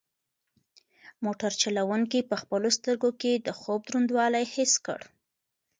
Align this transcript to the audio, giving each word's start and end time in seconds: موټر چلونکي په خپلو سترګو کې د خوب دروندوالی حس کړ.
موټر 1.25 1.51
چلونکي 1.61 2.19
په 2.29 2.35
خپلو 2.41 2.67
سترګو 2.77 3.09
کې 3.21 3.31
د 3.35 3.47
خوب 3.59 3.79
دروندوالی 3.89 4.45
حس 4.53 4.73
کړ. 4.85 4.99